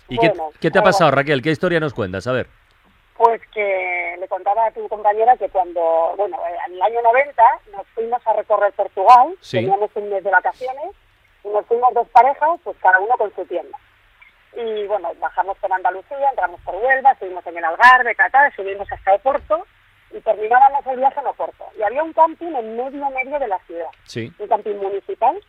¿Y 0.10 0.18
qué, 0.18 0.30
Bueno, 0.30 0.50
qué 0.60 0.72
te 0.72 0.80
ha 0.80 0.84
pasado. 0.84 1.12
Raquel? 1.12 1.42
¿Qué 1.42 1.52
historia 1.52 1.80
nos 1.80 1.94
cuentas? 1.94 2.28
A 2.28 2.32
ver. 2.34 2.48
Pues 3.18 3.42
que 3.54 4.16
le 4.20 4.28
contaba 4.28 4.66
a 4.66 4.72
tu 4.72 4.88
compañera 4.90 5.38
que 5.38 5.48
cuando, 5.50 6.14
bueno, 6.18 6.38
en 6.68 6.74
el 6.74 6.82
año 6.82 7.02
90 7.04 7.44
nos 7.72 7.88
fuimos 7.90 8.26
a 8.26 8.34
recorrer 8.34 8.74
Portugal, 8.74 9.36
Sí. 9.42 9.58
teníamos 9.58 9.92
un 9.96 10.10
mes 10.10 10.24
de 10.24 10.32
vacaciones 10.32 10.92
y 11.44 11.48
nos 11.50 11.66
fuimos 11.68 11.94
dos 11.94 12.08
parejas, 12.10 12.60
pues 12.64 12.76
cada 12.82 13.00
uno 13.00 13.16
con 13.18 13.34
su 13.36 13.46
tienda. 13.46 13.78
Y 14.56 14.86
bueno, 14.88 15.12
bajamos 15.20 15.58
por 15.60 15.72
Andalucía, 15.72 16.30
entramos 16.30 16.60
por 16.62 16.76
Huelva, 16.76 17.16
subimos 17.20 17.46
en 17.48 17.58
el 17.58 17.64
Algarve, 17.64 18.16
Qatar, 18.16 18.54
subimos 18.56 18.92
hasta 18.92 19.14
Oporto 19.14 19.66
y 20.12 20.20
terminábamos 20.20 20.86
el 20.88 20.98
viaje 20.98 21.20
en 21.20 21.28
Oporto. 21.28 21.66
Y 21.78 21.84
había 21.84 22.04
un 22.04 22.12
camping 22.14 22.54
en 22.54 22.76
medio 22.76 23.10
medio 23.12 23.40
de 23.40 23.48
la 23.48 23.60
ciudad, 23.60 23.88
Sí. 24.06 24.34
un 24.40 24.48
camping 24.48 24.76
municipal 24.76 25.40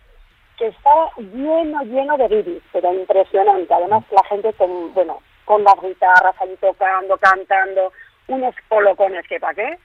que 0.62 0.68
estaba 0.68 1.10
lleno, 1.16 1.82
lleno 1.82 2.16
de 2.16 2.28
guiris, 2.28 2.62
pero 2.72 2.94
impresionante. 2.94 3.74
Además, 3.74 4.04
la 4.12 4.22
gente 4.28 4.52
con, 4.52 4.94
bueno, 4.94 5.18
con 5.44 5.64
las 5.64 5.74
guitarras 5.82 6.36
allí 6.38 6.56
tocando, 6.60 7.18
cantando, 7.18 7.92
unos 8.28 8.54
colocones 8.68 9.26
que 9.26 9.40
pa' 9.40 9.54
qué. 9.54 9.76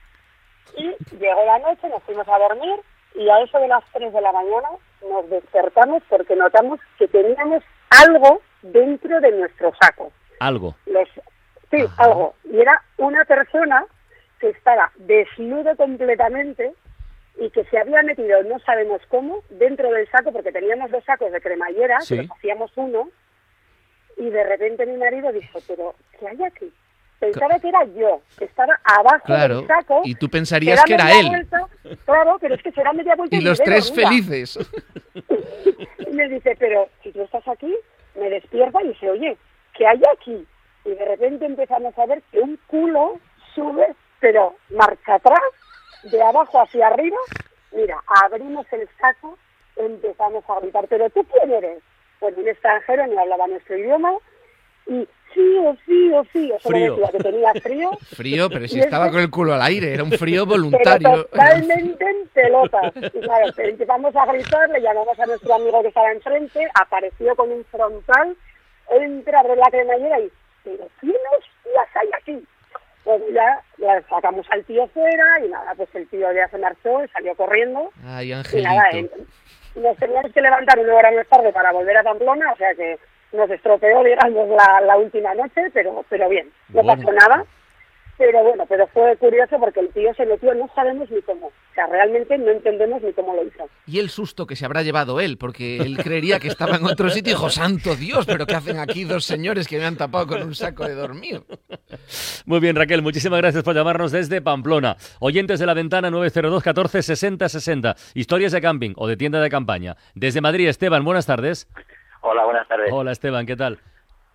Y 0.76 0.94
llegó 1.16 1.44
la 1.46 1.58
noche, 1.58 1.88
nos 1.88 2.00
fuimos 2.04 2.28
a 2.28 2.38
dormir 2.38 2.78
y 3.16 3.28
a 3.28 3.40
eso 3.40 3.58
de 3.58 3.66
las 3.66 3.82
3 3.92 4.12
de 4.12 4.20
la 4.20 4.30
mañana 4.30 4.68
nos 5.02 5.28
despertamos 5.28 6.00
porque 6.08 6.36
notamos 6.36 6.78
que 6.96 7.08
teníamos 7.08 7.64
algo 7.90 8.40
dentro 8.62 9.20
de 9.20 9.32
nuestro 9.32 9.72
saco. 9.80 10.12
Algo. 10.38 10.76
Los, 10.86 11.08
sí, 11.72 11.84
algo. 11.96 12.36
Y 12.44 12.60
era 12.60 12.80
una 12.98 13.24
persona 13.24 13.84
que 14.38 14.50
estaba 14.50 14.92
desnudo 14.94 15.74
completamente 15.74 16.72
y 17.38 17.50
que 17.50 17.64
se 17.64 17.78
había 17.78 18.02
metido, 18.02 18.42
no 18.44 18.58
sabemos 18.60 19.00
cómo, 19.08 19.42
dentro 19.50 19.90
del 19.92 20.08
saco, 20.10 20.32
porque 20.32 20.52
teníamos 20.52 20.90
dos 20.90 21.04
sacos 21.04 21.30
de 21.32 21.40
cremallera, 21.40 22.00
Sí. 22.00 22.16
que 22.16 22.22
los 22.22 22.30
hacíamos 22.32 22.72
uno, 22.76 23.08
y 24.16 24.28
de 24.30 24.44
repente 24.44 24.84
mi 24.86 24.96
marido 24.96 25.30
dijo, 25.32 25.60
pero, 25.68 25.94
¿qué 26.18 26.26
hay 26.28 26.42
aquí? 26.44 26.72
Pensaba 27.20 27.58
que 27.58 27.68
era 27.68 27.84
yo, 27.96 28.20
que 28.38 28.44
estaba 28.44 28.78
abajo 28.84 29.24
Claro, 29.24 29.56
del 29.58 29.66
saco. 29.66 30.02
y 30.04 30.14
tú 30.14 30.28
pensarías 30.28 30.82
que 30.84 30.94
era 30.94 31.12
él. 31.12 31.28
vuelta, 31.28 31.68
claro, 32.04 32.38
pero 32.40 32.54
es 32.54 32.62
que 32.62 32.70
será 32.72 32.92
media 32.92 33.14
vuelta 33.16 33.34
Y 33.36 33.40
los 33.40 33.58
tres 33.60 33.92
felices. 33.92 34.58
Y 35.98 36.10
me 36.10 36.28
dice, 36.28 36.56
pero 36.58 36.88
si 37.02 37.12
tú 37.12 37.22
estás 37.22 37.46
aquí, 37.48 37.74
me 38.18 38.30
despierta 38.30 38.82
y 38.82 38.88
dice, 38.88 39.10
oye, 39.10 39.36
¿qué 39.76 39.86
hay 39.86 40.00
aquí? 40.16 40.46
Y 40.84 40.90
de 40.90 41.04
repente 41.04 41.44
empezamos 41.44 41.96
a 41.98 42.06
ver 42.06 42.22
que 42.32 42.40
un 42.40 42.58
culo 42.66 43.20
sube, 43.54 43.94
pero 44.20 44.56
marcha 44.70 45.14
atrás, 45.16 45.38
de 46.04 46.22
abajo 46.22 46.60
hacia 46.60 46.86
arriba. 46.88 47.16
Mira, 47.72 48.02
abrimos 48.24 48.66
el 48.72 48.88
saco, 49.00 49.36
empezamos 49.76 50.44
a 50.48 50.60
gritar, 50.60 50.86
pero 50.88 51.08
¿tú 51.10 51.24
quién 51.24 51.52
eres? 51.52 51.82
Pues 52.20 52.36
un 52.36 52.48
extranjero, 52.48 53.06
no 53.06 53.20
hablaba 53.20 53.46
nuestro 53.46 53.76
idioma, 53.76 54.12
y 54.86 55.06
frío, 55.32 55.76
frío, 55.84 56.24
frío. 56.24 56.58
Solo 56.60 56.76
Frío. 56.78 56.96
decía 56.96 57.12
que 57.12 57.18
tenía 57.18 57.52
frío, 57.62 57.90
Frío, 58.16 58.48
pero 58.48 58.66
si 58.66 58.80
estaba 58.80 59.10
con 59.10 59.20
el 59.20 59.30
culo 59.30 59.54
al 59.54 59.62
aire, 59.62 59.92
era 59.92 60.02
un 60.02 60.12
frío 60.12 60.46
voluntario. 60.46 61.24
totalmente 61.24 62.04
en 62.08 62.28
pelotas. 62.28 62.92
Y 62.96 63.20
claro, 63.20 63.46
empezamos 63.58 64.16
a 64.16 64.26
gritar, 64.26 64.70
le 64.70 64.80
llamamos 64.80 65.18
a 65.20 65.26
nuestro 65.26 65.54
amigo 65.54 65.82
que 65.82 65.88
estaba 65.88 66.10
enfrente, 66.12 66.66
apareció 66.74 67.36
con 67.36 67.52
un 67.52 67.64
frontal, 67.66 68.36
entra, 68.90 69.40
abre 69.40 69.56
la 69.56 69.70
cremallera 69.70 70.20
y, 70.20 70.32
pero 70.64 70.88
¿quién 71.00 71.16
hostias 71.36 71.88
hay 71.94 72.08
aquí? 72.18 72.46
Pues 73.04 73.22
ya, 73.32 73.60
ya 73.78 74.02
sacamos 74.08 74.46
al 74.50 74.64
tío 74.64 74.86
fuera 74.88 75.40
y 75.44 75.48
nada, 75.48 75.74
pues 75.74 75.88
el 75.94 76.06
tío 76.08 76.30
ya 76.32 76.46
se 76.48 76.58
marchó 76.58 77.02
y 77.04 77.08
salió 77.08 77.34
corriendo. 77.36 77.90
Ay, 78.06 78.32
Y 78.52 78.62
nada, 78.62 78.90
eh, 78.92 79.08
nos 79.76 79.96
teníamos 79.96 80.32
que 80.32 80.40
levantar 80.42 80.78
una 80.78 80.94
hora 80.94 81.10
más 81.12 81.26
tarde 81.28 81.52
para 81.52 81.72
volver 81.72 81.96
a 81.96 82.02
Pamplona, 82.02 82.52
o 82.52 82.56
sea 82.56 82.74
que 82.74 82.98
nos 83.32 83.48
estropeó, 83.50 84.02
digamos, 84.04 84.48
la, 84.48 84.80
la 84.82 84.96
última 84.96 85.34
noche, 85.34 85.70
pero, 85.72 86.04
pero 86.08 86.28
bien, 86.28 86.50
no 86.70 86.82
Bueno. 86.82 87.02
pasó 87.02 87.12
nada. 87.12 87.44
Pero 88.18 88.42
bueno, 88.42 88.64
pero 88.68 88.88
fue 88.88 89.16
curioso 89.16 89.56
porque 89.60 89.78
el 89.78 89.90
tío 89.90 90.12
se 90.14 90.26
metió, 90.26 90.52
no 90.52 90.68
sabemos 90.74 91.08
ni 91.08 91.22
cómo. 91.22 91.46
O 91.46 91.74
sea, 91.74 91.86
realmente 91.86 92.36
no 92.36 92.50
entendemos 92.50 93.00
ni 93.00 93.12
cómo 93.12 93.32
lo 93.32 93.44
hizo. 93.44 93.70
Y 93.86 94.00
el 94.00 94.10
susto 94.10 94.44
que 94.44 94.56
se 94.56 94.64
habrá 94.64 94.82
llevado 94.82 95.20
él, 95.20 95.38
porque 95.38 95.76
él 95.76 95.96
creería 96.02 96.40
que 96.40 96.48
estaba 96.48 96.76
en 96.76 96.84
otro 96.84 97.10
sitio 97.10 97.30
y 97.30 97.34
dijo, 97.34 97.48
santo 97.48 97.94
Dios, 97.94 98.26
pero 98.26 98.44
¿qué 98.44 98.56
hacen 98.56 98.80
aquí 98.80 99.04
dos 99.04 99.24
señores 99.24 99.68
que 99.68 99.78
me 99.78 99.86
han 99.86 99.96
tapado 99.96 100.26
con 100.26 100.42
un 100.42 100.54
saco 100.56 100.84
de 100.84 100.96
dormir? 100.96 101.44
Muy 102.44 102.58
bien, 102.58 102.74
Raquel, 102.74 103.02
muchísimas 103.02 103.38
gracias 103.38 103.62
por 103.62 103.76
llamarnos 103.76 104.10
desde 104.10 104.42
Pamplona. 104.42 104.96
Oyentes 105.20 105.60
de 105.60 105.66
la 105.66 105.74
ventana 105.74 106.10
902 106.10 106.60
14 106.60 107.02
60 107.02 107.48
60. 107.48 107.94
Historias 108.14 108.50
de 108.50 108.60
camping 108.60 108.94
o 108.96 109.06
de 109.06 109.16
tienda 109.16 109.40
de 109.40 109.48
campaña. 109.48 109.96
Desde 110.16 110.40
Madrid, 110.40 110.68
Esteban, 110.68 111.04
buenas 111.04 111.26
tardes. 111.26 111.68
Hola, 112.22 112.44
buenas 112.44 112.66
tardes. 112.66 112.88
Hola, 112.92 113.12
Esteban, 113.12 113.46
¿qué 113.46 113.54
tal? 113.54 113.78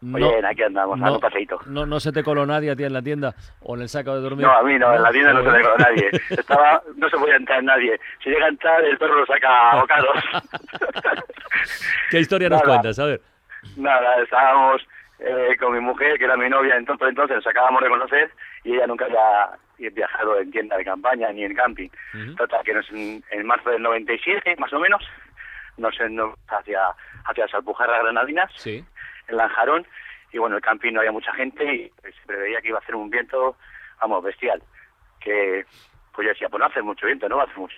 Muy 0.04 0.22
bien, 0.22 0.46
aquí 0.46 0.64
andamos, 0.64 1.00
dando 1.00 1.16
un 1.16 1.22
paseíto. 1.22 1.60
No, 1.66 1.86
no 1.86 2.00
se 2.00 2.12
te 2.12 2.24
coló 2.24 2.46
nadie 2.46 2.72
a 2.72 2.76
ti 2.76 2.84
en 2.84 2.94
la 2.94 3.02
tienda 3.02 3.34
o 3.62 3.76
en 3.76 3.82
el 3.84 3.90
saco 3.90 4.14
de 4.16 4.22
dormir. 4.22 4.46
No, 4.46 4.52
a 4.52 4.62
mí 4.64 4.78
no, 4.78 4.94
en 4.94 5.02
la 5.02 5.12
tienda 5.12 5.34
no 5.34 5.44
se 5.44 5.52
le 5.58 5.64
con 5.64 5.78
nadie. 5.78 6.10
Estaba, 6.30 6.84
no 6.96 7.10
se 7.10 7.18
podía 7.18 7.36
entrar 7.38 7.64
nadie. 7.64 8.00
Si 8.24 8.30
llega 8.30 8.46
a 8.46 8.50
entrar, 8.50 8.84
el 8.84 8.98
perro 8.98 9.16
lo 9.20 9.26
saca 9.26 9.72
a 9.72 9.80
bocados. 9.82 10.16
¿Qué 12.10 12.20
historia 12.20 12.50
nos 12.50 12.62
Nada. 12.62 12.74
cuentas? 12.74 13.00
A 13.00 13.06
ver. 13.06 13.22
Nada, 13.78 14.22
estábamos 14.22 14.82
eh, 15.20 15.56
con 15.60 15.74
mi 15.74 15.80
mujer, 15.80 16.18
que 16.18 16.26
era 16.26 16.36
mi 16.36 16.50
novia, 16.50 16.76
entonces, 16.76 17.08
entonces 17.08 17.38
nos 17.38 17.48
acabamos 17.48 17.82
de 17.82 17.90
conocer 17.90 18.30
y 18.64 18.74
ella 18.76 18.88
nunca 18.88 19.06
había 19.06 19.90
viajado 19.92 20.40
en 20.40 20.52
tienda 20.52 20.78
de 20.78 20.86
campaña 20.86 21.32
ni 21.32 21.44
en 21.44 21.54
camping. 21.56 21.90
Total, 22.38 22.62
que 22.64 22.74
nos, 22.74 22.90
en, 22.92 23.24
en 23.32 23.46
marzo 23.46 23.70
del 23.70 23.82
97, 23.82 24.56
más 24.58 24.72
o 24.74 24.80
menos, 24.80 25.02
nos 25.78 25.98
fuimos 25.98 26.36
hacia, 26.50 26.80
hacia 27.26 27.46
las 27.46 27.54
Alpujarras 27.56 28.04
Granadinas, 28.04 28.52
Sí. 28.56 28.84
En 29.28 29.38
Lanjarón, 29.38 29.88
y 30.32 30.38
bueno, 30.40 30.56
el 30.56 30.62
camping 30.62 30.94
no 30.94 31.00
había 31.00 31.12
mucha 31.12 31.34
gente 31.34 31.64
y 31.64 31.90
se 32.02 32.26
preveía 32.26 32.62
que 32.62 32.70
iba 32.70 32.80
a 32.80 32.82
hacer 32.82 32.96
un 32.96 33.10
viento, 33.10 33.56
vamos, 34.02 34.24
bestial. 34.24 34.62
Que, 35.20 35.66
pues 36.14 36.26
yo 36.26 36.34
decía, 36.34 36.50
pues 36.50 36.60
no 36.60 36.66
hace 36.66 36.82
mucho 36.82 37.06
viento, 37.06 37.30
no 37.30 37.38
va 37.38 37.44
a 37.44 37.46
hacer 37.46 37.58
mucho. 37.58 37.78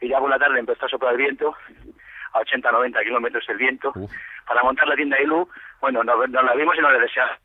Y 0.00 0.08
ya 0.08 0.18
por 0.18 0.30
la 0.30 0.38
tarde 0.38 0.58
empezó 0.58 0.86
a 0.86 0.88
soplar 0.88 1.12
el 1.12 1.18
viento, 1.18 1.54
a 2.32 2.38
80, 2.40 2.72
90 2.72 3.02
kilómetros 3.04 3.48
el 3.48 3.58
viento, 3.58 3.92
Uf. 3.94 4.10
para 4.46 4.62
montar 4.62 4.88
la 4.88 4.96
tienda 4.96 5.16
de 5.16 5.24
Ilu, 5.24 5.48
bueno, 5.80 6.02
nos, 6.02 6.28
nos 6.30 6.44
la 6.44 6.54
vimos 6.54 6.76
y 6.76 6.80
nos 6.80 6.92
la 6.92 6.98
deseamos. 6.98 7.36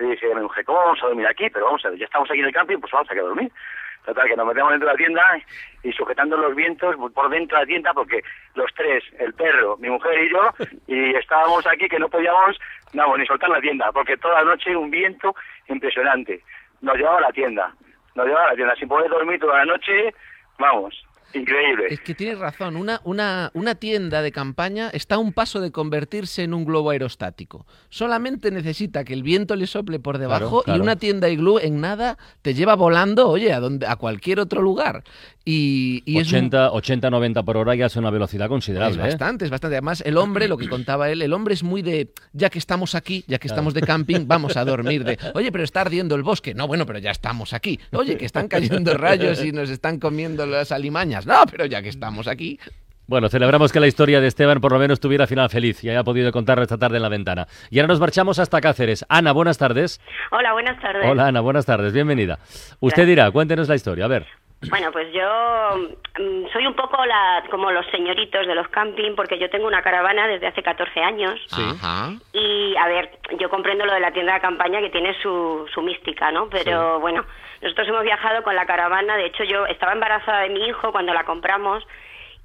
Y 0.00 0.04
dije 0.04 0.26
¿cómo 0.64 0.78
vamos 0.78 1.02
a 1.02 1.06
dormir 1.06 1.26
aquí? 1.26 1.48
Pero 1.50 1.66
vamos 1.66 1.84
a 1.84 1.90
ver, 1.90 1.98
ya 1.98 2.06
estamos 2.06 2.28
aquí 2.30 2.40
en 2.40 2.46
el 2.46 2.52
camping, 2.52 2.78
pues 2.78 2.92
vamos 2.92 3.08
a 3.10 3.12
a 3.12 3.16
dormir. 3.16 3.52
Total, 4.04 4.28
que 4.28 4.36
nos 4.36 4.46
metemos 4.46 4.72
dentro 4.72 4.88
de 4.88 4.94
la 4.94 4.98
tienda 4.98 5.22
y 5.84 5.92
sujetando 5.92 6.36
los 6.36 6.54
vientos 6.56 6.96
por 7.14 7.28
dentro 7.30 7.56
de 7.56 7.62
la 7.62 7.66
tienda 7.66 7.92
porque 7.94 8.22
los 8.54 8.72
tres, 8.74 9.04
el 9.18 9.32
perro, 9.34 9.76
mi 9.76 9.88
mujer 9.88 10.24
y 10.24 10.30
yo, 10.30 10.50
y 10.88 11.14
estábamos 11.14 11.64
aquí 11.66 11.88
que 11.88 11.98
no 11.98 12.08
podíamos, 12.08 12.58
no, 12.92 13.16
ni 13.16 13.26
soltar 13.26 13.50
la 13.50 13.60
tienda 13.60 13.92
porque 13.92 14.16
toda 14.16 14.42
la 14.42 14.50
noche 14.50 14.76
un 14.76 14.90
viento 14.90 15.34
impresionante. 15.68 16.42
Nos 16.80 16.96
llevaba 16.96 17.18
a 17.18 17.22
la 17.22 17.32
tienda, 17.32 17.72
nos 18.16 18.26
llevaba 18.26 18.46
a 18.46 18.50
la 18.50 18.56
tienda 18.56 18.74
sin 18.74 18.88
poder 18.88 19.08
dormir 19.08 19.38
toda 19.38 19.58
la 19.58 19.66
noche, 19.66 20.12
vamos, 20.58 21.04
increíble. 21.34 21.84
Es 21.90 22.00
que 22.00 22.14
tienes 22.14 22.38
razón, 22.38 22.76
una, 22.76 23.00
una, 23.04 23.50
una 23.54 23.74
tienda 23.74 24.22
de 24.22 24.32
campaña 24.32 24.90
está 24.92 25.16
a 25.16 25.18
un 25.18 25.32
paso 25.32 25.60
de 25.60 25.70
convertirse 25.70 26.42
en 26.42 26.54
un 26.54 26.64
globo 26.64 26.90
aerostático. 26.90 27.66
Solamente 27.90 28.50
necesita 28.50 29.04
que 29.04 29.12
el 29.14 29.22
viento 29.22 29.56
le 29.56 29.66
sople 29.66 29.98
por 29.98 30.18
debajo 30.18 30.62
claro. 30.62 30.78
y 30.78 30.82
una 30.82 30.96
tienda 30.96 31.28
iglú 31.28 31.58
en 31.58 31.80
nada 31.80 32.18
te 32.42 32.54
lleva 32.54 32.74
volando, 32.74 33.28
oye, 33.28 33.52
a, 33.52 33.60
donde, 33.60 33.86
a 33.86 33.96
cualquier 33.96 34.40
otro 34.40 34.62
lugar. 34.62 35.04
Y, 35.44 36.02
y 36.06 36.18
es 36.18 36.28
un- 36.30 36.36
80, 36.36 36.70
80, 36.72 37.10
90 37.10 37.42
por 37.42 37.56
hora 37.56 37.74
ya 37.74 37.86
es 37.86 37.96
una 37.96 38.10
velocidad 38.10 38.48
considerable. 38.48 38.94
Es 38.94 38.98
¿eh? 38.98 39.02
bastante, 39.02 39.44
es 39.44 39.50
bastante. 39.50 39.76
Además, 39.76 40.02
el 40.06 40.16
hombre, 40.16 40.46
lo 40.46 40.56
que 40.56 40.68
contaba 40.68 41.10
él, 41.10 41.20
el 41.20 41.32
hombre 41.32 41.54
es 41.54 41.62
muy 41.64 41.82
de, 41.82 42.12
ya 42.32 42.48
que 42.48 42.58
estamos 42.58 42.94
aquí, 42.94 43.24
ya 43.26 43.38
que 43.38 43.48
estamos 43.48 43.74
de 43.74 43.80
camping, 43.80 44.26
vamos 44.26 44.56
a 44.56 44.64
dormir 44.64 45.04
de, 45.04 45.18
oye, 45.34 45.50
pero 45.50 45.64
está 45.64 45.80
ardiendo 45.80 46.14
el 46.14 46.22
bosque. 46.22 46.54
No, 46.54 46.68
bueno, 46.68 46.86
pero 46.86 47.00
ya 47.00 47.10
estamos 47.10 47.52
aquí. 47.52 47.80
Oye, 47.92 48.16
que 48.16 48.24
están 48.24 48.46
cayendo 48.48 48.94
rayos 48.96 49.44
y 49.44 49.50
nos 49.52 49.68
están 49.68 49.98
comiendo 49.98 50.46
las 50.46 50.70
alimañas. 50.70 51.11
No, 51.26 51.44
pero 51.50 51.66
ya 51.66 51.82
que 51.82 51.88
estamos 51.88 52.26
aquí. 52.26 52.58
Bueno, 53.06 53.28
celebramos 53.28 53.72
que 53.72 53.80
la 53.80 53.88
historia 53.88 54.20
de 54.20 54.28
Esteban 54.28 54.60
por 54.60 54.72
lo 54.72 54.78
menos 54.78 55.00
tuviera 55.00 55.26
final 55.26 55.50
feliz 55.50 55.82
y 55.84 55.90
haya 55.90 56.04
podido 56.04 56.30
contarlo 56.32 56.62
esta 56.62 56.78
tarde 56.78 56.96
en 56.96 57.02
la 57.02 57.08
ventana. 57.08 57.46
Y 57.68 57.78
ahora 57.78 57.88
nos 57.88 58.00
marchamos 58.00 58.38
hasta 58.38 58.60
Cáceres. 58.60 59.04
Ana, 59.08 59.32
buenas 59.32 59.58
tardes. 59.58 60.00
Hola, 60.30 60.52
buenas 60.52 60.80
tardes. 60.80 61.04
Hola 61.06 61.26
Ana, 61.26 61.40
buenas 61.40 61.66
tardes, 61.66 61.92
bienvenida. 61.92 62.38
Usted 62.80 63.06
dirá, 63.06 63.30
cuéntenos 63.30 63.68
la 63.68 63.74
historia, 63.74 64.04
a 64.04 64.08
ver. 64.08 64.26
Bueno, 64.68 64.92
pues 64.92 65.12
yo 65.12 65.28
mm, 66.18 66.52
soy 66.52 66.66
un 66.66 66.74
poco 66.74 67.04
la, 67.04 67.42
como 67.50 67.70
los 67.70 67.86
señoritos 67.86 68.46
de 68.46 68.54
los 68.54 68.68
camping 68.68 69.14
porque 69.16 69.38
yo 69.38 69.50
tengo 69.50 69.66
una 69.66 69.82
caravana 69.82 70.26
desde 70.28 70.46
hace 70.46 70.62
14 70.62 71.00
años. 71.00 71.40
Y, 72.32 72.76
a 72.76 72.86
ver, 72.88 73.18
yo 73.38 73.50
comprendo 73.50 73.84
lo 73.84 73.94
de 73.94 74.00
la 74.00 74.12
tienda 74.12 74.34
de 74.34 74.40
campaña 74.40 74.80
que 74.80 74.90
tiene 74.90 75.14
su, 75.20 75.66
su 75.72 75.82
mística, 75.82 76.30
¿no? 76.30 76.48
Pero 76.48 77.00
bueno, 77.00 77.24
nosotros 77.60 77.88
hemos 77.88 78.04
viajado 78.04 78.42
con 78.42 78.54
la 78.54 78.66
caravana. 78.66 79.16
De 79.16 79.26
hecho, 79.26 79.44
yo 79.44 79.66
estaba 79.66 79.92
embarazada 79.92 80.40
de 80.40 80.50
mi 80.50 80.66
hijo 80.66 80.92
cuando 80.92 81.12
la 81.12 81.24
compramos 81.24 81.84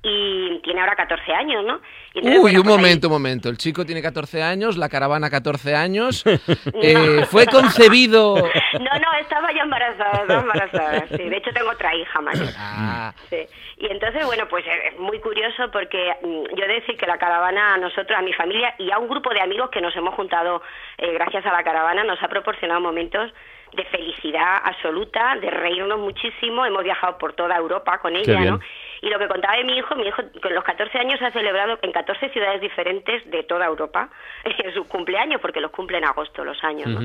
y 0.03 0.59
tiene 0.63 0.79
ahora 0.79 0.95
14 0.95 1.33
años, 1.33 1.65
¿no? 1.65 1.81
Y 2.13 2.19
entonces, 2.19 2.35
Uy, 2.39 2.41
bueno, 2.41 2.59
un 2.59 2.63
pues 2.63 2.75
ahí- 2.75 2.81
momento, 2.81 3.07
un 3.07 3.13
momento. 3.13 3.49
El 3.49 3.57
chico 3.57 3.83
tiene 3.85 4.01
14 4.01 4.41
años, 4.43 4.77
la 4.77 4.89
caravana 4.89 5.29
14 5.29 5.75
años. 5.75 6.23
Eh, 6.81 7.25
fue 7.29 7.45
concebido... 7.47 8.35
No, 8.35 8.99
no, 8.99 9.13
estaba 9.19 9.51
ya 9.51 9.63
embarazada, 9.63 10.21
estaba 10.21 10.41
embarazada. 10.41 11.07
Sí, 11.09 11.23
de 11.29 11.37
hecho 11.37 11.51
tengo 11.51 11.71
otra 11.71 11.93
hija 11.95 12.21
mayor. 12.21 12.47
Ah, 12.57 13.13
Sí. 13.29 13.37
Y 13.79 13.87
entonces, 13.91 14.25
bueno, 14.25 14.47
pues 14.47 14.65
eh, 14.65 14.89
es 14.93 14.99
muy 14.99 15.19
curioso 15.19 15.69
porque 15.71 16.13
mm, 16.23 16.55
yo 16.55 16.63
he 16.63 16.67
de 16.67 16.73
decir 16.75 16.97
que 16.97 17.05
la 17.07 17.17
caravana 17.17 17.73
a 17.75 17.77
nosotros, 17.77 18.17
a 18.17 18.21
mi 18.21 18.33
familia 18.33 18.73
y 18.77 18.91
a 18.91 18.97
un 18.99 19.07
grupo 19.07 19.31
de 19.33 19.41
amigos 19.41 19.69
que 19.71 19.81
nos 19.81 19.95
hemos 19.95 20.13
juntado 20.15 20.61
eh, 20.97 21.11
gracias 21.13 21.45
a 21.45 21.51
la 21.51 21.63
caravana 21.63 22.03
nos 22.03 22.21
ha 22.23 22.27
proporcionado 22.27 22.79
momentos 22.81 23.31
de 23.73 23.83
felicidad 23.85 24.57
absoluta, 24.63 25.35
de 25.41 25.51
reírnos 25.51 25.99
muchísimo. 25.99 26.65
Hemos 26.65 26.83
viajado 26.83 27.17
por 27.17 27.33
toda 27.33 27.55
Europa 27.57 27.99
con 27.99 28.15
ella. 28.15 28.39
¿no? 28.39 28.59
Y 29.01 29.09
lo 29.09 29.19
que 29.19 29.27
contaba 29.27 29.57
de 29.57 29.63
mi 29.65 29.77
hijo, 29.77 29.86
mi 29.95 30.07
hijo 30.07 30.21
con 30.41 30.53
los 30.53 30.63
14 30.63 30.97
años 30.99 31.21
ha 31.21 31.31
celebrado 31.31 31.79
en 31.81 31.91
14 31.91 32.29
ciudades 32.29 32.61
diferentes 32.61 33.29
de 33.29 33.43
toda 33.43 33.65
Europa 33.65 34.09
su 34.73 34.87
cumpleaños, 34.87 35.39
porque 35.41 35.61
los 35.61 35.71
cumple 35.71 35.97
en 35.97 36.05
agosto 36.05 36.43
los 36.43 36.61
años, 36.63 36.87
¿no? 36.87 37.01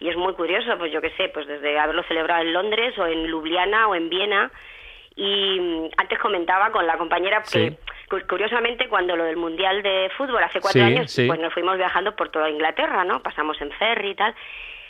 Y 0.00 0.08
es 0.08 0.16
muy 0.16 0.34
curioso, 0.34 0.76
pues 0.78 0.92
yo 0.92 1.00
qué 1.00 1.10
sé, 1.10 1.28
pues 1.28 1.46
desde 1.46 1.78
haberlo 1.78 2.02
celebrado 2.04 2.42
en 2.42 2.52
Londres 2.52 2.96
o 2.98 3.06
en 3.06 3.26
Ljubljana 3.26 3.88
o 3.88 3.94
en 3.94 4.08
Viena. 4.08 4.50
Y 5.14 5.60
mm, 5.60 5.88
antes 5.98 6.18
comentaba 6.18 6.70
con 6.70 6.86
la 6.86 6.96
compañera 6.96 7.42
que, 7.42 7.70
Sí. 7.70 7.76
curiosamente, 8.28 8.88
cuando 8.88 9.14
lo 9.14 9.24
del 9.24 9.36
Mundial 9.36 9.82
de 9.82 10.10
Fútbol 10.16 10.42
hace 10.42 10.60
cuatro 10.60 10.80
Sí, 10.80 10.86
años, 10.86 11.10
sí. 11.10 11.26
pues 11.26 11.38
nos 11.38 11.52
fuimos 11.52 11.76
viajando 11.76 12.16
por 12.16 12.30
toda 12.30 12.48
Inglaterra, 12.50 13.04
¿no? 13.04 13.22
Pasamos 13.22 13.60
en 13.60 13.70
ferry 13.72 14.10
y 14.10 14.14
tal. 14.14 14.34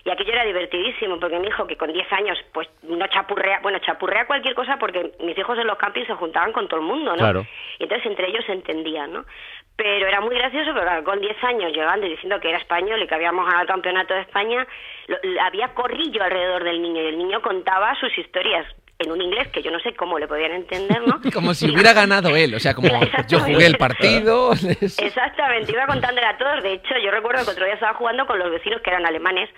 Y 0.05 0.11
aquello 0.11 0.33
era 0.33 0.45
divertidísimo, 0.45 1.21
porque 1.21 1.39
mi 1.39 1.47
hijo, 1.47 1.67
que 1.67 1.77
con 1.77 1.93
10 1.93 2.13
años, 2.13 2.37
pues 2.53 2.69
no 2.83 3.07
chapurrea, 3.07 3.61
bueno, 3.63 3.79
chapurrea 3.79 4.27
cualquier 4.27 4.55
cosa 4.55 4.77
porque 4.79 5.13
mis 5.21 5.39
hijos 5.39 5.57
en 5.59 5.67
los 5.69 5.79
campings 5.79 6.09
se 6.09 6.15
juntaban 6.15 6.53
con 6.53 6.67
todo 6.67 6.81
el 6.81 6.87
mundo, 6.87 7.13
¿no? 7.13 7.19
Claro. 7.19 7.47
Y 7.79 7.85
entonces 7.85 8.07
entre 8.07 8.29
ellos 8.29 8.45
se 8.45 8.53
entendían, 8.53 9.13
¿no? 9.13 9.25
Pero 9.77 10.07
era 10.09 10.21
muy 10.21 10.37
gracioso, 10.37 10.73
claro, 10.73 11.05
con 11.05 11.21
10 11.21 11.43
años 11.45 11.73
llegando 11.73 12.07
y 12.07 12.11
diciendo 12.11 12.41
que 12.41 12.49
era 12.49 12.59
español 12.59 13.01
y 13.03 13.07
que 13.07 13.15
habíamos 13.15 13.45
ganado 13.47 13.63
el 13.63 13.69
campeonato 13.69 14.13
de 14.15 14.21
España, 14.23 14.67
lo- 15.07 15.19
había 15.43 15.69
corrillo 15.75 16.23
alrededor 16.23 16.65
del 16.65 16.83
niño 16.83 17.01
y 17.03 17.07
el 17.07 17.19
niño 17.19 17.41
contaba 17.41 17.95
sus 17.95 18.17
historias 18.19 18.67
en 19.03 19.13
un 19.13 19.21
inglés 19.21 19.49
que 19.49 19.63
yo 19.63 19.71
no 19.71 19.79
sé 19.81 19.95
cómo 19.95 20.19
le 20.19 20.27
podían 20.29 20.53
entender, 20.53 21.03
¿no? 21.07 21.21
como 21.35 21.55
si 21.55 21.71
hubiera 21.71 21.93
ganado 21.93 22.35
él. 22.37 22.55
O 22.55 22.61
sea, 22.61 22.75
como 22.75 22.89
yo 23.29 23.41
jugué 23.41 23.67
el 23.67 23.77
partido. 23.77 24.53
Exactamente, 24.99 25.73
iba 25.73 25.87
contándole 25.87 26.27
a 26.27 26.37
todos. 26.39 26.63
De 26.63 26.73
hecho, 26.75 26.95
yo 27.05 27.11
recuerdo 27.11 27.45
que 27.45 27.51
otro 27.51 27.65
día 27.65 27.75
estaba 27.75 27.95
jugando 27.95 28.27
con 28.27 28.39
los 28.39 28.51
vecinos 28.51 28.81
que 28.83 28.91
eran 28.91 29.07
alemanes 29.07 29.49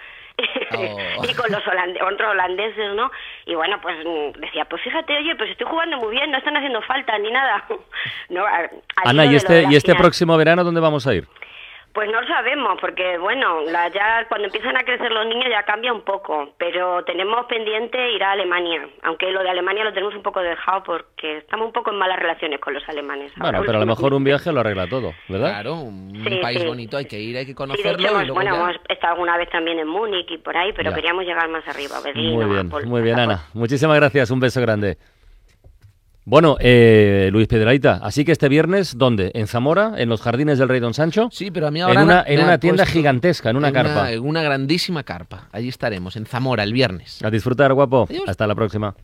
Oh. 0.77 1.25
y 1.25 1.33
con 1.35 1.49
los 1.53 1.65
holande- 1.65 2.03
otros 2.03 2.31
holandeses, 2.33 2.93
¿no? 2.97 3.09
Y 3.47 3.55
bueno, 3.55 3.79
pues 3.81 3.97
mm, 4.05 4.41
decía, 4.41 4.65
pues 4.65 4.83
fíjate, 4.83 5.17
oye, 5.17 5.37
pues 5.37 5.49
estoy 5.51 5.65
jugando 5.69 5.97
muy 5.99 6.11
bien, 6.11 6.29
no 6.33 6.39
están 6.39 6.57
haciendo 6.57 6.83
falta 6.83 7.17
ni 7.19 7.31
nada. 7.31 7.65
no, 8.31 8.45
a- 8.45 8.57
al 8.59 8.71
Ana, 9.05 9.27
¿y 9.27 9.37
este, 9.37 9.63
¿y 9.71 9.77
este 9.77 9.93
final. 9.93 10.03
próximo 10.03 10.37
verano 10.37 10.65
dónde 10.65 10.81
vamos 10.81 11.07
a 11.07 11.15
ir? 11.15 11.29
Pues 11.95 12.11
no 12.11 12.21
lo 12.21 12.27
sabemos, 12.27 12.77
porque 12.81 13.19
bueno, 13.19 13.61
la- 13.71 13.87
ya 13.89 14.27
cuando 14.29 14.47
empiezan 14.47 14.77
a 14.77 14.83
crecer 14.83 15.13
los 15.13 15.27
niños 15.27 15.47
ya 15.49 15.63
cambia 15.63 15.93
un 15.93 16.03
poco, 16.03 16.51
pero 16.59 17.05
tenemos 17.05 17.47
pendiente 17.47 18.11
ir 18.13 18.23
a 18.25 18.33
Alemania, 18.33 18.89
aunque 19.05 19.31
lo 19.31 19.43
de 19.45 19.51
Alemania 19.51 19.85
lo 19.85 19.93
tenemos 19.93 20.13
un 20.17 20.23
poco 20.25 20.41
dejado 20.41 20.83
porque 20.83 21.39
estamos 21.39 21.69
un 21.69 21.73
poco 21.73 21.93
en 21.93 21.99
malas 21.99 22.19
relaciones 22.19 22.59
con 22.61 22.75
los 22.75 22.83
alemanes. 22.89 23.31
Bueno, 23.37 23.59
Ahora 23.59 23.67
pero 23.67 23.79
a 23.79 23.81
lo 23.83 23.87
mejor 23.87 24.13
un 24.13 24.25
viaje 24.25 24.51
lo 24.51 24.59
arregla 24.61 24.89
todo, 24.89 25.13
¿verdad? 25.29 25.51
Claro, 25.51 25.75
un 25.77 26.13
Sí, 26.25 26.37
país 26.43 26.63
sí. 26.63 26.67
bonito, 26.67 26.97
hay 26.97 27.05
que 27.07 27.21
ir, 27.21 27.37
hay 27.37 27.45
que 27.45 27.53
Sí, 27.53 27.53
de 27.53 27.55
conocerlo 27.55 27.93
hecho, 27.93 28.01
y 28.03 28.07
hemos, 28.07 28.21
luego 28.27 28.35
bueno, 28.35 28.51
ya- 28.57 28.61
hemos 28.73 28.77
estado 28.89 29.13
alguna 29.13 29.37
vez 29.37 29.49
también 29.51 29.79
en 29.79 29.87
Múnich 29.87 30.29
y 30.33 30.39
por 30.39 30.57
ahí, 30.57 30.73
pero 30.73 30.91
Ya. 30.91 30.97
queríamos 30.97 31.25
llegar 31.25 31.49
más 31.49 31.67
arriba, 31.69 32.01
Berlín. 32.01 32.35
Muy 32.35 32.45
bien, 32.47 32.71
muy 32.87 33.03
bien, 33.03 33.21
Ana. 33.21 33.43
Muchísimas 33.55 33.97
gracias, 33.97 34.33
un 34.33 34.41
beso 34.41 34.61
grande. 34.61 34.97
Bueno, 36.27 36.57
eh, 36.59 37.29
Luis 37.33 37.47
Piedraíta, 37.49 38.01
así 38.03 38.25
que 38.25 38.33
este 38.33 38.49
viernes, 38.49 38.97
¿dónde? 38.97 39.31
¿En 39.35 39.47
Zamora? 39.47 39.93
¿En 39.99 40.09
los 40.09 40.23
jardines 40.23 40.59
del 40.59 40.71
Rey 40.71 40.81
Don 40.81 40.95
Sancho? 40.95 41.29
Sí, 41.31 41.51
pero 41.51 41.67
a 41.67 41.71
mí 41.71 41.81
En 41.81 41.87
ahora 41.87 42.03
una- 42.03 42.25
me 42.27 42.35
en 42.35 42.43
una 42.43 42.59
tienda 42.59 42.87
gigantesca, 42.87 43.51
en 43.51 43.57
una 43.57 43.71
carpa. 43.73 44.11
en 44.11 44.21
una 44.27 44.43
grandísima 44.43 45.03
carpa. 45.03 45.49
Allí 45.53 45.69
estaremos, 45.69 46.17
en 46.17 46.25
Zamora, 46.25 46.63
el 46.63 46.73
viernes. 46.73 47.23
A 47.23 47.31
disfrutar, 47.31 47.75
guapo. 47.75 48.07
Adiós. 48.09 48.25
Hasta 48.27 48.47
la 48.47 48.55
próxima. 48.55 48.95